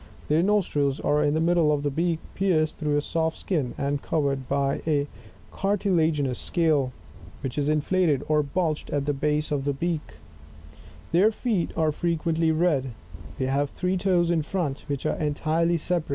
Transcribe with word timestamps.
;)their 0.29 0.41
nostrils 0.41 0.99
are 0.99 1.23
in 1.23 1.35
the 1.35 1.39
middle 1.39 1.71
of 1.71 1.83
the 1.83 1.91
beak, 1.91 2.17
pierced 2.33 2.79
through 2.79 2.97
a 2.97 3.01
soft 3.01 3.37
skin 3.37 3.75
and 3.77 4.01
covered 4.01 4.49
by 4.49 4.81
a 4.87 5.05
cartilaginous 5.51 6.39
scale 6.39 6.91
which 7.41 7.55
is 7.55 7.69
inflated 7.69 8.23
or 8.27 8.41
bulged 8.41 8.89
at 8.89 9.05
the 9.05 9.13
base 9.13 9.51
of 9.51 9.63
the 9.63 9.73
beak; 9.73 10.13
their 11.11 11.31
feet 11.31 11.69
are 11.77 11.91
frequently 11.91 12.51
red; 12.51 12.93
they 13.37 13.45
have 13.45 13.69
three 13.69 13.95
toes 13.95 14.31
in 14.31 14.41
front, 14.41 14.85
which 14.87 15.05
are 15.05 15.17
entirely 15.19 15.77
separate, 15.77 15.77
and 15.77 15.77
a 15.77 15.77
posterior 15.77 16.07
33. 16.07 16.09